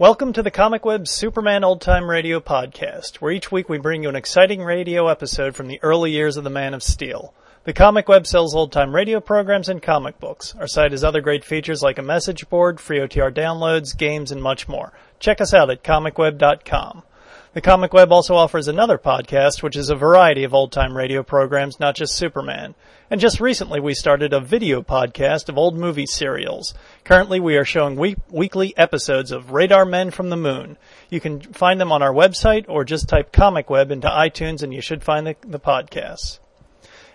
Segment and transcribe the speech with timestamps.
[0.00, 4.04] Welcome to the Comic Web Superman Old Time Radio podcast, where each week we bring
[4.04, 7.34] you an exciting radio episode from the early years of the Man of Steel.
[7.64, 10.54] The Comic Web sells old time radio programs and comic books.
[10.54, 14.40] Our site has other great features like a message board, free OTR downloads, games, and
[14.40, 14.92] much more.
[15.18, 17.02] Check us out at comicweb.com.
[17.54, 21.22] The Comic Web also offers another podcast, which is a variety of old time radio
[21.22, 22.74] programs, not just Superman.
[23.10, 26.74] And just recently we started a video podcast of old movie serials.
[27.04, 30.76] Currently we are showing week- weekly episodes of Radar Men from the Moon.
[31.08, 34.74] You can find them on our website or just type Comic Web into iTunes and
[34.74, 36.40] you should find the, the podcasts.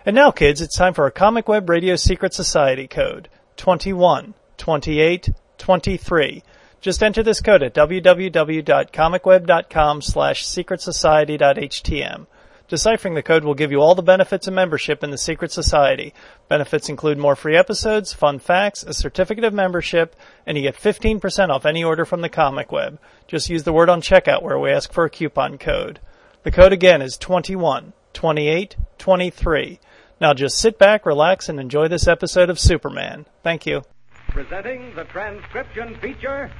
[0.04, 3.28] And now kids, it's time for our Comic Web Radio Secret Society code.
[3.56, 6.42] 21, 28, 23.
[6.84, 12.26] Just enter this code at www.comicweb.com slash secretsociety.htm.
[12.68, 16.12] Deciphering the code will give you all the benefits of membership in the Secret Society.
[16.46, 20.14] Benefits include more free episodes, fun facts, a certificate of membership,
[20.46, 23.00] and you get 15% off any order from the Comic Web.
[23.26, 26.00] Just use the word on checkout where we ask for a coupon code.
[26.42, 29.80] The code again is 21, 28, 23.
[30.20, 33.24] Now just sit back, relax, and enjoy this episode of Superman.
[33.42, 33.84] Thank you.
[34.28, 36.50] Presenting the transcription feature,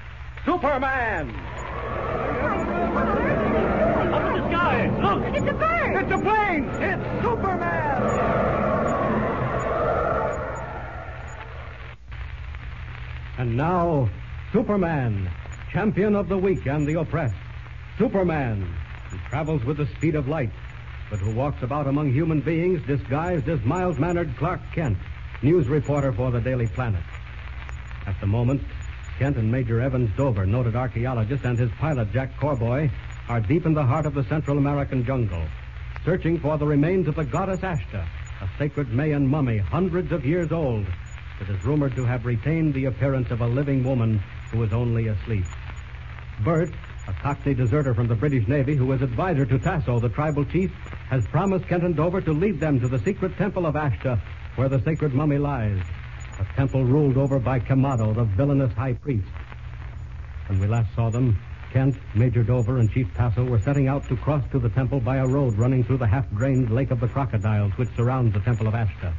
[0.45, 1.31] Superman.
[4.12, 4.91] Up in the sky!
[5.01, 5.34] Look!
[5.34, 6.03] It's a bird!
[6.03, 6.64] It's a plane!
[6.83, 8.03] It's Superman!
[13.39, 14.11] And now,
[14.53, 15.31] Superman,
[15.73, 17.34] champion of the weak and the oppressed.
[17.98, 18.70] Superman,
[19.08, 20.53] who travels with the speed of light,
[21.08, 24.98] but who walks about among human beings disguised as mild mannered Clark Kent,
[25.42, 27.03] news reporter for the Daily Planet.
[28.06, 28.62] At the moment,
[29.19, 32.91] Kent and Major Evans Dover, noted archaeologist, and his pilot, Jack Corboy,
[33.29, 35.47] are deep in the heart of the Central American jungle,
[36.05, 38.07] searching for the remains of the goddess Ashta,
[38.41, 40.85] a sacred Mayan mummy hundreds of years old
[41.39, 45.09] that is rumored to have retained the appearance of a living woman who is only
[45.09, 45.47] asleep.
[46.45, 46.70] Bert,
[47.07, 50.73] a Cockney deserter from the British Navy who is advisor to Tasso, the tribal chief,
[51.09, 54.20] has promised Kent and Dover to lead them to the secret temple of Ashta,
[54.57, 55.81] where the sacred mummy lies.
[56.40, 59.28] A temple ruled over by Kamado, the villainous high priest.
[60.48, 61.39] When we last saw them,
[61.72, 65.17] Kent, Major Dover, and Chief Tasso were setting out to cross to the temple by
[65.17, 68.74] a road running through the half-drained Lake of the Crocodiles, which surrounds the Temple of
[68.74, 69.14] Ashta.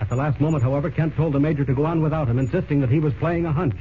[0.00, 2.80] At the last moment, however, Kent told the Major to go on without him, insisting
[2.80, 3.78] that he was playing a hunch.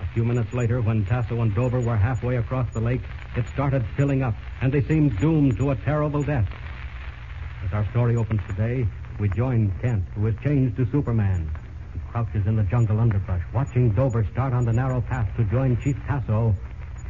[0.00, 3.02] A few minutes later, when Tasso and Dover were halfway across the lake,
[3.36, 6.48] it started filling up, and they seemed doomed to a terrible death.
[7.64, 8.86] As our story opens today,
[9.18, 11.50] we join Kent, who is changed to Superman.
[12.08, 15.78] He crouches in the jungle underbrush, watching Dover start on the narrow path to join
[15.82, 16.54] Chief Tasso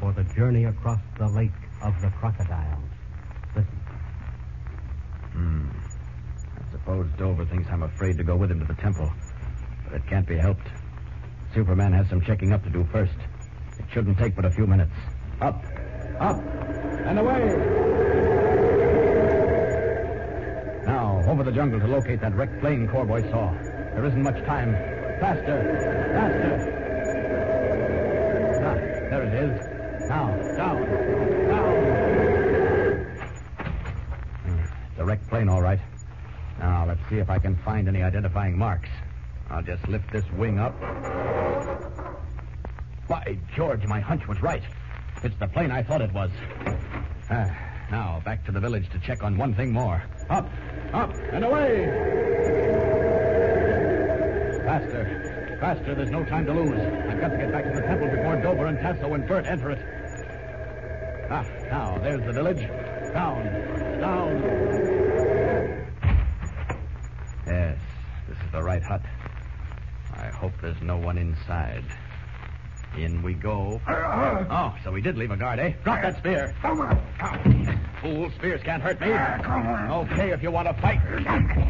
[0.00, 2.82] for the journey across the Lake of the Crocodiles.
[3.54, 3.80] Listen.
[5.32, 5.68] Hmm.
[6.56, 9.10] I suppose Dover thinks I'm afraid to go with him to the temple.
[9.84, 10.66] But it can't be helped.
[11.54, 13.14] Superman has some checking up to do first.
[13.78, 14.92] It shouldn't take but a few minutes.
[15.40, 15.64] Up,
[16.20, 16.40] up,
[17.06, 17.54] and away!
[20.86, 23.67] Now, over the jungle to locate that wrecked plane Corboy saw.
[23.98, 24.74] There isn't much time.
[25.18, 25.58] Faster,
[26.14, 26.54] faster.
[28.64, 28.74] Ah,
[29.10, 30.08] there it is.
[30.08, 30.86] Now, down,
[31.48, 31.74] down.
[34.44, 35.80] Hmm, wrecked plane, all right.
[36.60, 38.88] Now, let's see if I can find any identifying marks.
[39.50, 40.80] I'll just lift this wing up.
[43.08, 44.62] By George, my hunch was right.
[45.24, 46.30] It's the plane I thought it was.
[47.30, 47.50] Ah,
[47.90, 50.04] now, back to the village to check on one thing more.
[50.30, 50.48] Up,
[50.92, 52.27] up, and away!
[55.60, 55.94] Faster.
[55.94, 56.78] There's no time to lose.
[56.78, 59.70] I've got to get back to the temple before Dover and Tasso and Bert enter
[59.72, 59.80] it.
[61.30, 62.60] Ah, now, there's the village.
[63.12, 63.44] Down,
[64.00, 64.42] down.
[67.46, 67.78] Yes,
[68.28, 69.02] this is the right hut.
[70.14, 71.84] I hope there's no one inside.
[72.96, 73.80] In we go.
[73.86, 75.72] Oh, so we did leave a guard, eh?
[75.84, 76.54] Drop that spear.
[76.62, 77.02] Come on.
[77.18, 77.80] Come.
[78.00, 79.08] Fool, spears can't hurt me.
[79.44, 79.90] Come on.
[80.08, 81.00] Okay, if you want to fight.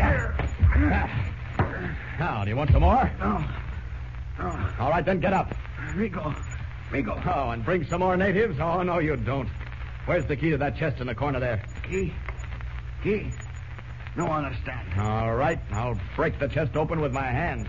[0.00, 1.34] Ah.
[2.19, 3.10] Now, do you want some more?
[4.41, 5.54] All right, then get up.
[5.94, 6.34] Rico.
[6.91, 7.21] Rico.
[7.26, 8.59] Oh, and bring some more natives?
[8.60, 9.48] Oh, no, you don't.
[10.07, 11.62] Where's the key to that chest in the corner there?
[11.83, 12.12] Key.
[13.03, 13.30] Key.
[14.16, 14.89] No understand.
[14.98, 17.68] All right, I'll break the chest open with my hands.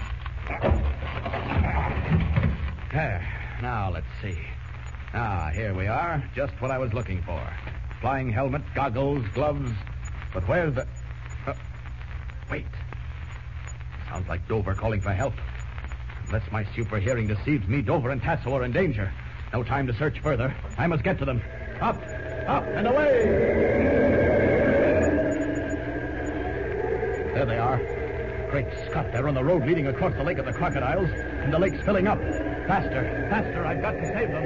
[2.92, 3.28] There.
[3.62, 4.40] Now, let's see.
[5.14, 6.24] Ah, here we are.
[6.36, 7.42] Just what I was looking for.
[8.02, 9.72] Flying helmet, goggles, gloves.
[10.34, 10.88] But where's the...
[11.46, 11.54] Uh,
[12.50, 12.66] wait.
[14.08, 15.34] Sounds like Dover calling for help.
[16.31, 19.12] Unless my super hearing deceives me, Dover and Tasso are in danger.
[19.52, 20.56] No time to search further.
[20.78, 21.42] I must get to them.
[21.81, 21.96] Up,
[22.48, 23.24] up, and away!
[27.34, 27.80] There they are.
[28.52, 31.58] Great Scott, they're on the road leading across the Lake of the Crocodiles, and the
[31.58, 32.20] lake's filling up.
[32.68, 34.44] Faster, faster, I've got to save them.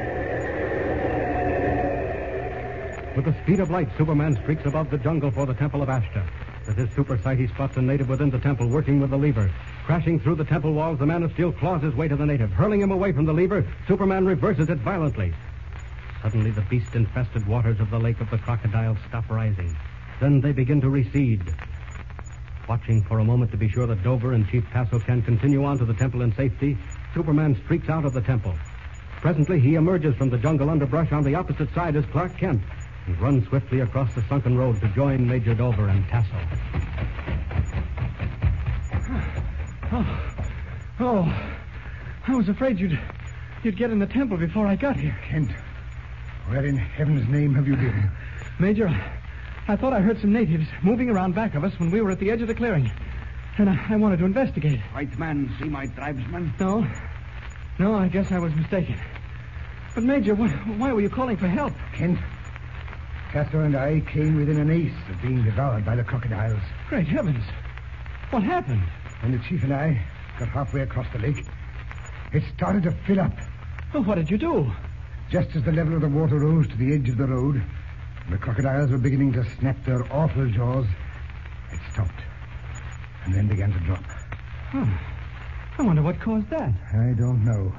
[3.17, 6.25] With the speed of light, Superman streaks above the jungle for the Temple of Ashta.
[6.65, 9.51] With his super sight, he spots a native within the temple working with the lever.
[9.85, 12.49] Crashing through the temple walls, the man of steel claws his way to the native.
[12.51, 15.33] Hurling him away from the lever, Superman reverses it violently.
[16.21, 19.75] Suddenly, the beast infested waters of the lake of the crocodiles stop rising.
[20.21, 21.53] Then they begin to recede.
[22.69, 25.77] Watching for a moment to be sure that Dover and Chief Tasso can continue on
[25.79, 26.77] to the temple in safety,
[27.13, 28.55] Superman streaks out of the temple.
[29.19, 32.61] Presently, he emerges from the jungle underbrush on the opposite side as Clark Kent
[33.05, 36.37] and runs swiftly across the sunken road to join Major Dover and Tasso.
[39.95, 40.19] Oh,
[41.01, 41.53] oh,
[42.27, 42.99] I was afraid you'd
[43.63, 45.15] you'd get in the temple before I got here.
[45.29, 45.51] Kent,
[46.47, 48.09] where in heaven's name have you been?
[48.59, 48.87] Major,
[49.67, 52.19] I thought I heard some natives moving around back of us when we were at
[52.19, 52.91] the edge of the clearing.
[53.59, 54.79] And I, I wanted to investigate.
[54.93, 56.53] White man, see my tribesmen?
[56.59, 56.87] No.
[57.77, 58.99] No, I guess I was mistaken.
[59.93, 61.73] But, Major, wh- why were you calling for help?
[61.93, 62.17] Kent,
[63.31, 66.61] Tasso and I came within an ace of being devoured by the crocodiles.
[66.89, 67.43] Great heavens.
[68.31, 68.81] What happened?
[69.23, 70.05] When the chief and I
[70.37, 71.45] got halfway across the lake,
[72.33, 73.31] it started to fill up.
[73.93, 74.69] Well, what did you do?
[75.31, 78.33] Just as the level of the water rose to the edge of the road, and
[78.33, 80.85] the crocodiles were beginning to snap their awful jaws,
[81.71, 82.21] it stopped.
[83.23, 84.03] And then began to drop.
[84.73, 84.99] Oh,
[85.77, 86.73] I wonder what caused that.
[86.93, 87.73] I don't know.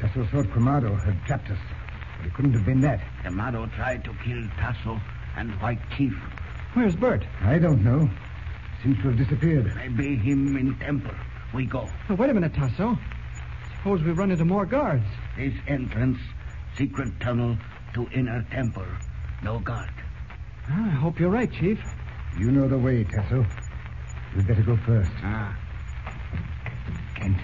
[0.00, 1.58] Tasso thought Quemado had trapped us,
[2.16, 3.02] but it couldn't have been that.
[3.26, 4.98] Amado tried to kill Tasso
[5.36, 6.14] and White Chief.
[6.72, 7.22] Where's Bert?
[7.42, 8.08] I don't know.
[8.82, 9.72] Seems to have disappeared.
[9.76, 11.14] Maybe him in temple.
[11.54, 11.88] We go.
[12.08, 12.98] Oh, wait a minute, Tasso.
[13.78, 15.04] Suppose we run into more guards.
[15.36, 16.18] This entrance,
[16.76, 17.56] secret tunnel
[17.94, 18.86] to inner temple.
[19.42, 19.90] No guard.
[20.68, 21.78] I hope you're right, Chief.
[22.38, 23.44] You know the way, Tasso.
[24.34, 25.10] We'd better go first.
[25.22, 25.56] Ah,
[27.16, 27.36] Kent,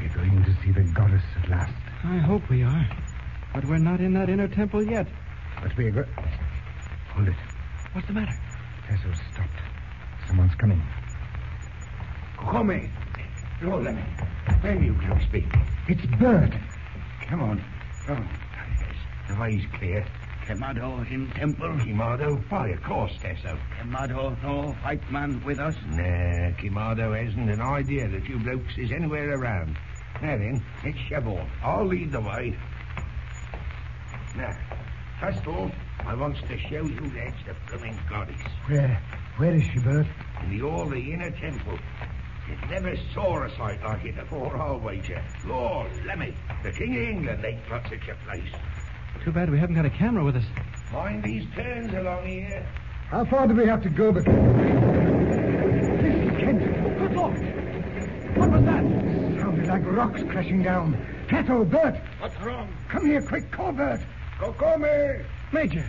[0.00, 1.72] we're going to see the goddess at last.
[2.04, 2.88] I hope we are.
[3.54, 5.06] But we're not in that inner temple yet.
[5.62, 6.04] But we're go-
[7.14, 7.34] Hold it.
[7.92, 8.38] What's the matter?
[8.88, 9.60] Tasso stopped.
[10.28, 10.82] Someone's coming.
[12.38, 12.66] come.
[12.66, 12.90] Me.
[14.60, 15.46] When you can speak.
[15.88, 16.52] It's Bert.
[17.28, 17.64] Come on.
[18.08, 18.94] Oh, yes.
[19.28, 20.06] The way's clear.
[20.46, 21.70] Quemado in temple.
[21.78, 22.44] Quemado?
[22.50, 23.58] Why, of course, Tesso.
[23.80, 25.74] Quemado, no white man with us.
[25.88, 29.78] Nah, Quemado hasn't an idea that you blokes is anywhere around.
[30.20, 31.48] Now then, let's shove off.
[31.62, 32.54] I'll lead the way.
[34.36, 34.56] Now,
[35.20, 38.40] first off, I wants to show you that's the blooming goddess.
[38.66, 39.02] Where?
[39.38, 40.06] Where is she, Bert?
[40.42, 41.78] In the all the inner temple.
[42.48, 45.22] You never saw a sight like it before, I'll wager.
[45.46, 48.52] Lord, Lemmy, the King of England ain't got such a place.
[49.24, 50.44] Too bad we haven't got a camera with us.
[50.92, 52.66] Mind these turns along here.
[53.10, 54.32] How far do we have to go before...
[54.34, 56.98] Listen, Kent.
[56.98, 57.38] Good Lord!
[58.36, 58.82] What was that?
[59.40, 60.96] Sounded like rocks crashing down.
[61.28, 62.68] Tasso, Bert, What's wrong?
[62.88, 63.50] come here quick.
[63.52, 64.00] Call Bert.
[64.40, 65.26] Go, come here.
[65.52, 65.88] Major,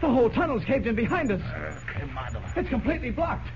[0.00, 1.40] the whole tunnel's caved in behind us.
[1.42, 3.48] Uh, It's completely blocked.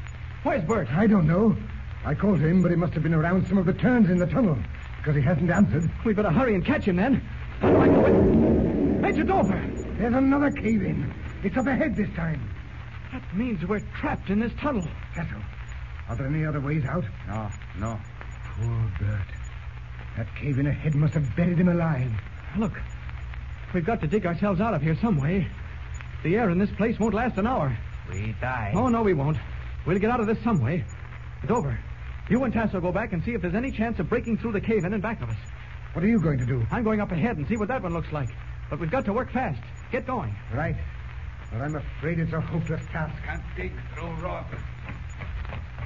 [0.43, 0.89] Where's Bert?
[0.93, 1.57] I don't know.
[2.05, 4.27] I called him, but he must have been around some of the turns in the
[4.27, 4.59] tunnel.
[4.99, 5.91] Because he hasn't answered.
[6.05, 7.17] We better hurry and catch him then.
[7.61, 9.01] How do I do it?
[9.01, 9.71] Major Dover!
[9.99, 11.13] There's another cave in.
[11.43, 12.51] It's up ahead this time.
[13.13, 14.87] That means we're trapped in this tunnel.
[15.15, 15.37] Tasso,
[16.09, 17.05] are there any other ways out?
[17.29, 17.49] No,
[17.79, 18.01] no.
[18.57, 19.21] Poor Bert.
[20.17, 22.11] That cave in ahead must have buried him alive.
[22.59, 22.73] Look,
[23.73, 25.47] we've got to dig ourselves out of here some way.
[26.25, 27.77] The air in this place won't last an hour.
[28.11, 28.73] We die.
[28.75, 29.37] Oh, no, we won't.
[29.87, 30.83] We'll get out of this some way.
[31.43, 31.79] It's over.
[32.31, 34.61] you and Tasso go back and see if there's any chance of breaking through the
[34.61, 35.37] cave in and back of us.
[35.93, 36.67] What are you going to do?
[36.71, 38.31] I'm going up ahead and see what that one looks like.
[38.71, 39.61] But we've got to work fast.
[39.93, 40.35] Get going.
[40.55, 40.77] Right.
[41.53, 43.23] But I'm afraid it's a hopeless task.
[43.23, 44.47] Can't dig through rock.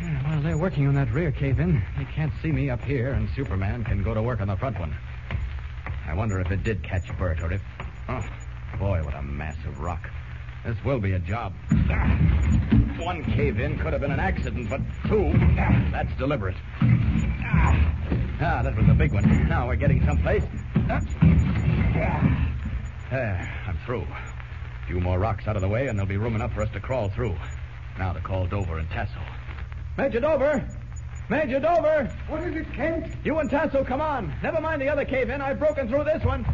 [0.00, 3.14] Yeah, While they're working on that rear cave in, they can't see me up here,
[3.14, 4.97] and Superman can go to work on the front one.
[6.07, 7.61] I wonder if it did catch Bert, or if.
[8.09, 8.25] Oh,
[8.78, 10.09] boy, what a mass of rock.
[10.69, 11.55] This will be a job.
[12.99, 15.33] One cave in could have been an accident, but two,
[15.91, 16.57] that's deliberate.
[16.83, 19.49] Ah, that was a big one.
[19.49, 20.45] Now we're getting someplace.
[23.11, 24.03] There, I'm through.
[24.03, 26.69] A few more rocks out of the way, and there'll be room enough for us
[26.75, 27.35] to crawl through.
[27.99, 29.23] Now to call Dover and Tasso.
[29.97, 30.69] Major Dover!
[31.31, 32.15] Major Dover!
[32.29, 33.17] What is it, Kent?
[33.25, 34.35] You and Tasso, come on.
[34.43, 35.41] Never mind the other cave in.
[35.41, 36.45] I've broken through this one.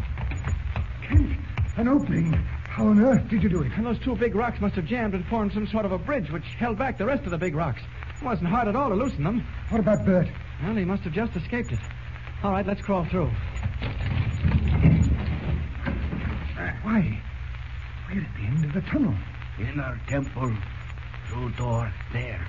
[1.05, 1.37] Kent,
[1.75, 2.41] an opening.
[2.75, 3.71] How on earth did you do it?
[3.77, 6.29] And those two big rocks must have jammed and formed some sort of a bridge
[6.29, 7.81] which held back the rest of the big rocks.
[8.17, 9.47] It wasn't hard at all to loosen them.
[9.69, 10.27] What about Bert?
[10.61, 11.79] Well, he must have just escaped it.
[12.43, 13.31] All right, let's crawl through.
[16.83, 17.23] Why?
[18.09, 19.15] We're at the end of the tunnel.
[19.57, 20.53] Inner temple.
[21.29, 22.45] Through door there.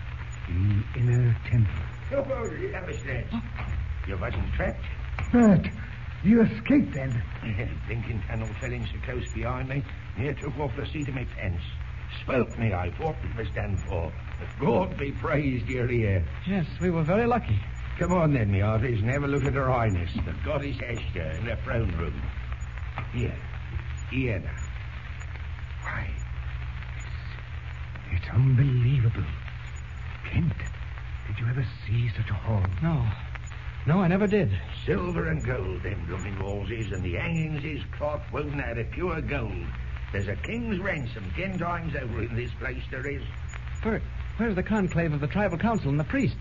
[0.48, 1.84] The inner temple.
[2.12, 2.24] Oh,
[2.72, 3.26] let me stand.
[4.08, 4.84] You wasn't trapped?
[5.30, 5.68] Bert,
[6.24, 7.22] You escaped then?
[7.86, 9.84] Blinking tunnel fell in so close behind me,
[10.18, 11.62] near took off the seat of my pants.
[12.22, 14.12] Spoke me, I thought it was done for.
[14.60, 16.24] God be praised you're here.
[16.46, 17.60] Yes, we were very lucky.
[17.98, 21.30] Come on then, me hearties, and have a look at her highness, the goddess Esther,
[21.38, 22.22] in the throne room.
[23.12, 23.36] Here.
[24.10, 24.56] Here now.
[25.82, 26.10] Why,
[26.96, 29.24] it's, it's unbelievable.
[30.30, 30.52] Kent,
[31.26, 32.64] did you ever see such a hall?
[32.82, 33.06] No.
[33.86, 34.50] No, I never did.
[34.84, 38.90] Silver and gold, them blooming walls is, and the hangings is cloth woven out of
[38.90, 39.66] pure gold.
[40.12, 43.22] There's a king's ransom ten times over in this place, there is.
[43.82, 44.02] Bert,
[44.38, 46.36] where's the conclave of the tribal council and the priests?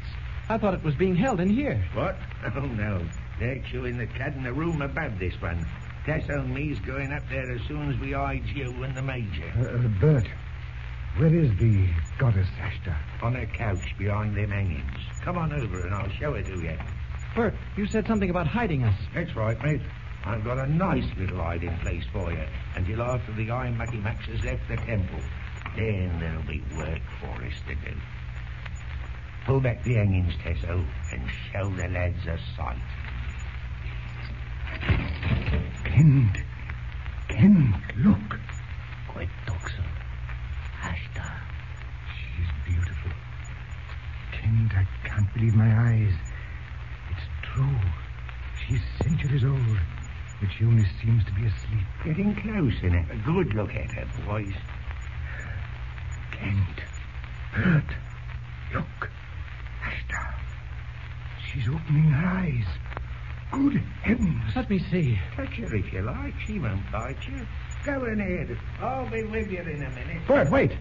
[0.50, 1.84] I thought it was being held in here.
[1.94, 2.16] What?
[2.56, 3.04] Oh, no.
[3.40, 5.66] They're chewing the cud in the room above this one.
[6.06, 9.52] Tessa and me's going up there as soon as we hide you and the major.
[9.58, 10.28] Uh, uh, Bert,
[11.18, 12.96] where is the goddess Ashtar?
[13.24, 15.00] On a couch behind them hangings.
[15.24, 16.78] Come on over and I'll show it to you.
[17.36, 18.98] Bert, you said something about hiding us.
[19.14, 19.82] That's right, mate.
[20.24, 22.44] I've got a nice little hiding place for you
[22.76, 25.20] until after the Iron Mucky Max has left the temple.
[25.76, 27.98] Then there'll be work for us to do.
[29.46, 32.82] Pull back the hangings, Tesso, and show the lads a sight.
[35.84, 36.38] Kent.
[37.28, 38.40] Kent, look.
[39.10, 39.86] Quite Doxon.
[40.82, 41.38] Ashtar.
[42.16, 43.12] She's beautiful.
[44.32, 46.14] Kent, I can't believe my eyes.
[47.56, 47.80] It's true.
[48.68, 49.80] She's centuries old,
[50.42, 51.86] but she only seems to be asleep.
[52.04, 53.10] Getting close, innit?
[53.12, 54.54] A good look at her, boys.
[56.32, 56.82] Kent.
[57.54, 57.96] Bert.
[58.74, 59.10] Look.
[59.84, 60.34] Ashtar.
[61.48, 62.66] She's opening her eyes.
[63.52, 64.56] Good heavens.
[64.56, 65.18] Let me see.
[65.36, 66.34] Touch her if you like.
[66.46, 67.48] She won't bite you.
[67.86, 68.58] Go ahead.
[68.82, 70.28] I'll be with you in a minute.
[70.28, 70.72] Bert, wait.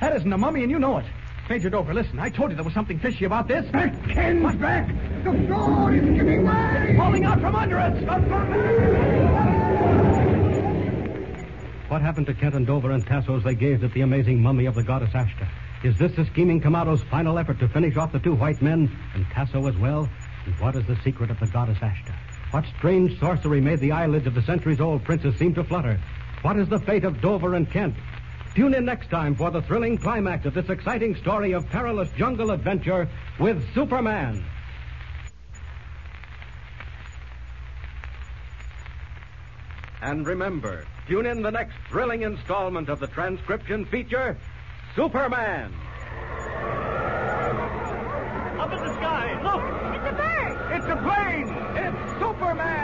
[0.00, 1.06] That isn't a mummy, and you know it.
[1.48, 2.18] Major Dover, listen.
[2.18, 3.70] I told you there was something fishy about this.
[3.70, 4.88] Back, Kent, back.
[5.24, 6.94] The floor is giving way.
[6.96, 7.94] Falling out from under us.
[11.88, 14.64] What happened to Kent and Dover and Tasso as they gazed at the amazing mummy
[14.64, 15.46] of the goddess Ashta?
[15.84, 19.26] Is this the scheming Kamado's final effort to finish off the two white men and
[19.26, 20.08] Tasso as well?
[20.46, 22.14] And what is the secret of the goddess Ashta?
[22.52, 26.00] What strange sorcery made the eyelids of the centuries-old princess seem to flutter?
[26.40, 27.94] What is the fate of Dover and Kent?
[28.54, 32.52] Tune in next time for the thrilling climax of this exciting story of perilous jungle
[32.52, 33.08] adventure
[33.40, 34.44] with Superman.
[40.02, 44.36] And remember, tune in the next thrilling installment of the transcription feature,
[44.94, 45.74] Superman.
[48.60, 49.64] Up in the sky, look!
[49.96, 50.76] It's a bird.
[50.76, 51.48] It's a plane!
[51.76, 52.83] It's Superman!